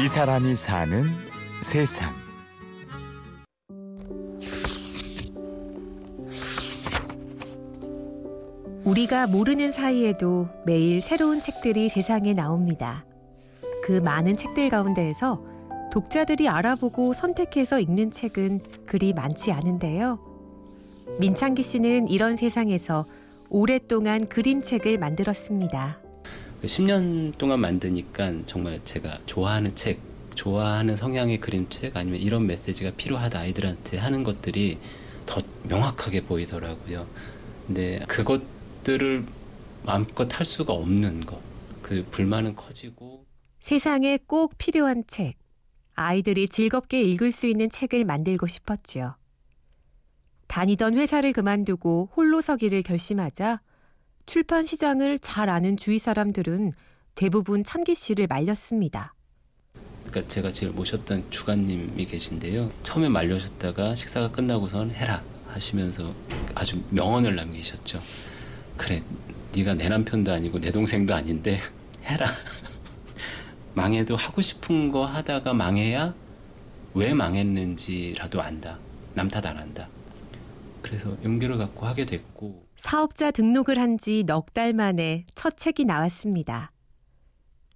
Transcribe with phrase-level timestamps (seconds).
[0.00, 1.02] 이 사람이 사는
[1.60, 2.08] 세상.
[8.84, 13.04] 우리가 모르는 사이에도 매일 새로운 책들이 세상에 나옵니다.
[13.82, 15.42] 그 많은 책들 가운데에서
[15.90, 20.20] 독자들이 알아보고 선택해서 읽는 책은 그리 많지 않은데요.
[21.18, 23.04] 민창기 씨는 이런 세상에서
[23.50, 26.07] 오랫동안 그림책을 만들었습니다.
[26.62, 30.00] 10년 동안 만드니까 정말 제가 좋아하는 책,
[30.34, 34.78] 좋아하는 성향의 그림책 아니면 이런 메시지가 필요하다 아이들한테 하는 것들이
[35.26, 37.06] 더 명확하게 보이더라고요.
[37.66, 39.24] 근데 그것들을
[39.84, 41.40] 마음껏 할 수가 없는 것.
[41.82, 43.24] 그 불만은 커지고
[43.60, 45.34] 세상에 꼭 필요한 책.
[45.94, 49.16] 아이들이 즐겁게 읽을 수 있는 책을 만들고 싶었죠.
[50.46, 53.60] 다니던 회사를 그만두고 홀로 서기를 결심하자
[54.28, 56.72] 출판 시장을 잘 아는 주위 사람들은
[57.14, 59.14] 대부분 찬기 씨를 말렸습니다.
[60.06, 62.70] 그러니까 제가 제일 모셨던 주관님이 계신데요.
[62.82, 66.12] 처음에 말려셨다가 식사가 끝나고선 해라 하시면서
[66.54, 68.02] 아주 명언을 남기셨죠.
[68.76, 69.02] 그래,
[69.56, 71.58] 네가 내 남편도 아니고 내 동생도 아닌데
[72.04, 72.30] 해라.
[73.74, 76.14] 망해도 하고 싶은 거 하다가 망해야
[76.92, 78.78] 왜 망했는지라도 안다.
[79.14, 79.88] 남 탓 안 한다.
[80.82, 86.70] 그래서 용기를 갖고 하게 됐고 사업자 등록을 한 지 넉 달 만에 첫 책이 나왔습니다.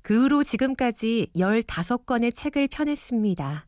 [0.03, 3.67] 그 후로 지금까지 15권의 책을 펴냈습니다.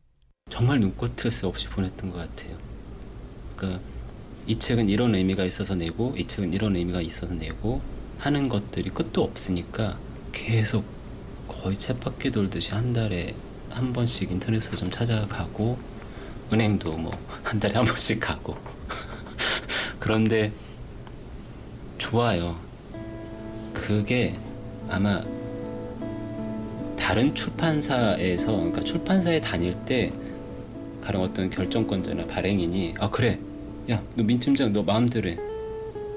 [0.49, 2.57] 정말 눈꽃을 새 없이 보냈던 것 같아요.
[3.55, 3.81] 그러니까
[4.47, 7.81] 이 책은 이런 의미가 있어서 내고 이 책은 이런 의미가 있어서 내고
[8.19, 9.97] 하는 것들이 끝도 없으니까
[10.31, 10.85] 계속
[11.47, 13.35] 거의 쳇바퀴 돌듯이 한 달에
[13.69, 15.77] 한 번씩 인터넷 서점 찾아가고
[16.53, 17.11] 은행도 뭐
[17.43, 18.55] 한 달에 한 번씩 가고
[19.99, 20.51] 그런데
[22.09, 22.55] 좋아요.
[23.73, 24.35] 그게
[24.89, 25.23] 아마
[26.97, 30.11] 다른 출판사에서 그러니까 출판사에 다닐 때
[31.01, 33.39] 가령 어떤 결정권자나 발행인이 아 그래.
[33.89, 35.37] 야 너 민팀장 너 마음대로 해.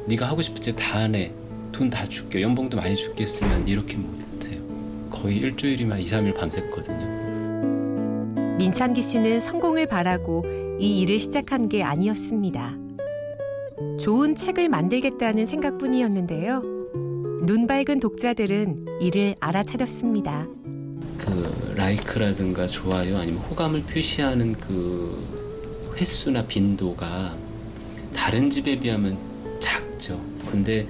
[0.07, 1.33] 네가 하고 싶은 책 다 하네
[1.73, 2.43] 돈 다 줄게.
[2.43, 4.61] 연봉도 많이 줄겠으면 이렇게 못해요.
[5.11, 8.59] 거의 일주일이면 2, 3일 밤샜거든요.
[8.59, 10.45] 민찬기 씨는 성공을 바라고
[10.79, 12.77] 이 일을 시작한 게 아니었습니다.
[13.99, 16.63] 좋은 책을 만들겠다는 생각뿐이었는데요.
[17.43, 20.47] 눈 밝은 독자들은 이를 알아차렸습니다.
[21.17, 27.35] 그 라이크라든가 좋아요 아니면 호감을 표시하는 그 횟수나 빈도가
[28.15, 29.17] 다른 집에 비하면
[29.59, 30.21] 작죠.
[30.51, 30.87] 근데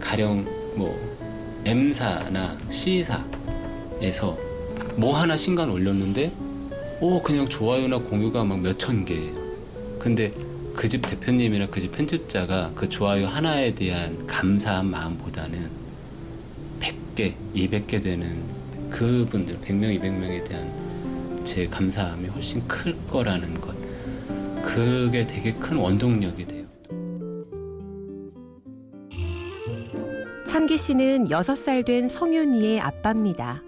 [0.00, 0.44] 가령
[0.76, 0.96] 뭐
[1.64, 4.36] M사나 C사에서
[4.96, 6.32] 뭐 하나 신간 올렸는데
[7.00, 9.32] 오 그냥 좋아요나 공유가 막 몇 천 개예요.
[9.98, 10.32] 근데
[10.74, 15.70] 그 집 대표님이나 그 집 편집자가 그 좋아요 하나에 대한 감사한 마음보다는
[16.80, 18.42] 100개, 200개 되는
[18.90, 23.74] 그분들 100명, 200명에 대한 제 감사함이 훨씬 클 거라는 것.
[24.62, 26.62] 그게 되게 큰 원동력이 돼요.
[30.46, 33.62] 찬기 씨는 6살 된 성윤이의 아빠입니다.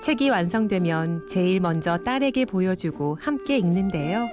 [0.00, 4.28] 책이 완성되면 제일 먼저 딸에게 보여주고 함께 읽는데요.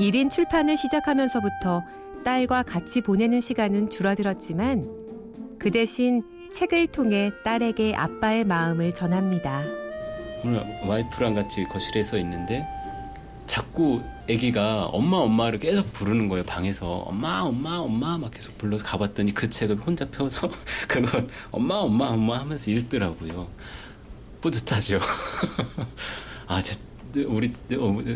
[0.00, 1.82] 1인 출판을 시작하면서부터
[2.24, 4.86] 딸과 같이 보내는 시간은 줄어들었지만
[5.58, 6.22] 그 대신
[6.54, 9.64] 책을 통해 딸에게 아빠의 마음을 전합니다.
[10.44, 12.64] 오늘 와이프랑 같이 거실에 서 있는데
[13.46, 14.00] 자꾸
[14.30, 16.86] 아기가 엄마 엄마를 계속 부르는 거예요 방에서.
[16.86, 20.48] 엄마 엄마 엄마 막 계속 불러서 가봤더니 그 책을 혼자 펴서
[20.86, 23.48] 그걸 엄마 엄마 엄마 하면서 읽더라고요.
[24.40, 25.00] 뿌듯하죠.
[26.46, 26.78] 아 제,
[27.26, 27.50] 우리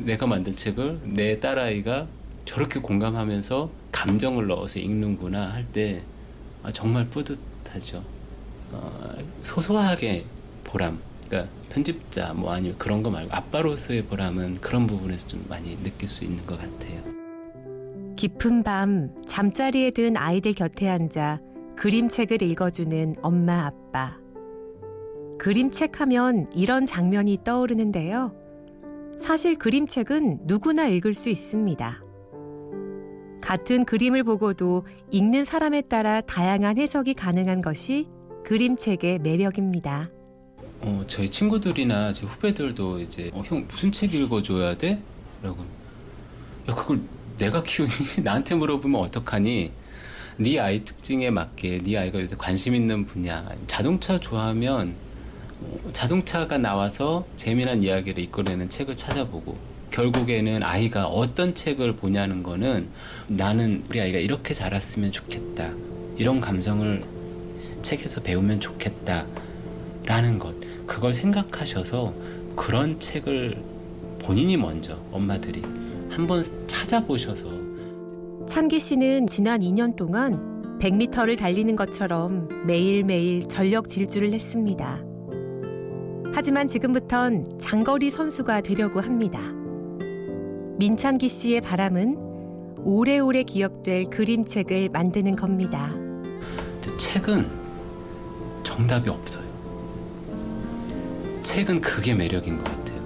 [0.05, 2.07] 내가 만든 책을 내 딸아이가
[2.45, 6.03] 저렇게 공감하면서 감정을 넣어서 읽는구나 할때
[6.63, 8.03] 아, 정말 뿌듯하죠
[8.73, 10.25] 어, 소소하게
[10.65, 10.99] 보람
[11.29, 16.25] 그러니까 편집자 뭐 아니면 그런 거 말고 아빠로서의 보람은 그런 부분에서 좀 많이 느낄 수
[16.25, 17.01] 있는 것 같아요.
[18.17, 21.41] 깊은 밤 잠자리에 든 아이들 곁에 앉아
[21.77, 24.19] 그림책을 읽어주는 엄마 아빠.
[25.39, 28.42] 그림책 하면 이런 장면이 떠오르는데요.
[29.19, 32.03] 사실 그림책은 누구나 읽을 수 있습니다.
[33.41, 38.09] 같은 그림을 보고도 읽는 사람에 따라 다양한 해석이 가능한 것이
[38.45, 40.11] 그림책의 매력입니다.
[40.81, 45.01] 어, 저희 친구들이나 제 후배들도 이제 어, 형 무슨 책 읽어줘야 돼?
[45.43, 45.63] 라고
[46.69, 47.01] 야 그걸
[47.39, 47.91] 내가 키우니
[48.23, 49.71] 나한테 물어보면 어떡하니?
[50.39, 54.95] 네 아이 특징에 맞게 네 아이가 관심 있는 분야 자동차 좋아하면 어,
[55.93, 59.57] 자동차가 나와서 재미난 이야기를 이끌어내는 책을 찾아보고
[59.91, 62.89] 결국에는 아이가 어떤 책을 보냐는 거는
[63.29, 65.71] 나는 우리 아이가 이렇게 자랐으면 좋겠다.
[66.17, 67.03] 이런 감성을
[67.83, 69.27] 책에서 배우면 좋겠다
[70.05, 70.55] 라는 것.
[70.87, 72.13] 그걸 생각하셔서
[72.57, 73.57] 그런 책을
[74.21, 75.63] 본인이 먼저 엄마들이
[76.11, 77.49] 한번 찾아보셔서.
[78.47, 85.12] 찬기 씨는 지난 2년 동안 100m를 달리는 것처럼 매일매일 전력 질주를 했습니다.
[86.35, 89.39] 하지만 지금부턴 장거리 선수가 되려고 합니다.
[90.79, 92.17] 민찬기 씨의 바람은
[92.79, 95.93] 오래오래 기억될 그림책을 만드는 겁니다.
[96.99, 97.47] 책은
[98.63, 99.45] 정답이 없어요.
[101.43, 103.01] 책은 그게 매력인 것 같아요.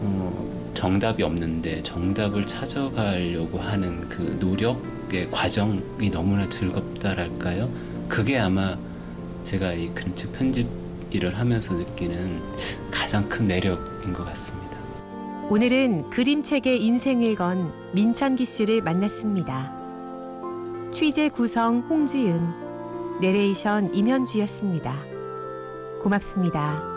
[0.00, 7.68] 어, 정답이 없는데 정답을 찾아가려고 하는 그 노력의 과정이 너무나 즐겁다랄까요?
[8.08, 8.78] 그게 아마
[9.44, 10.81] 제가 이 그림책 편집
[11.12, 12.40] 일을 하면서 느끼는
[12.90, 14.62] 가장 큰 매력인 것 같습니다.
[15.48, 19.72] 오늘은 그림책의 인생을 건 민찬기 씨를 만났습니다.
[20.92, 24.94] 취재 구성 홍지은, 내레이션 임현주였습니다.
[26.02, 26.91] 고맙습니다.